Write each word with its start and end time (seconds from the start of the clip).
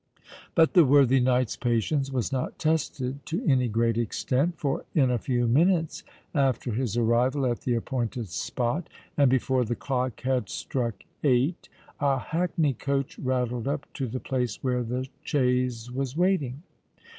But 0.55 0.73
the 0.73 0.83
worthy 0.83 1.19
knight's 1.19 1.55
patience 1.55 2.09
was 2.09 2.31
not 2.31 2.57
tested 2.57 3.23
to 3.27 3.45
any 3.45 3.67
great 3.67 3.99
extent; 3.99 4.57
for 4.57 4.83
in 4.95 5.11
a 5.11 5.19
few 5.19 5.47
minutes 5.47 6.01
after 6.33 6.71
his 6.71 6.97
arrival 6.97 7.45
at 7.45 7.61
the 7.61 7.75
appointed 7.75 8.29
spot, 8.29 8.89
and 9.15 9.29
before 9.29 9.63
the 9.63 9.75
clock 9.75 10.21
had 10.21 10.49
struck 10.49 11.03
eight, 11.23 11.69
a 11.99 12.17
hackney 12.17 12.73
coach 12.73 13.19
rattled 13.19 13.67
up 13.67 13.85
to 13.93 14.07
the 14.07 14.19
place 14.19 14.63
where 14.63 14.81
the 14.81 15.07
chaise 15.21 15.91
was 15.91 16.17
waiting. 16.17 16.63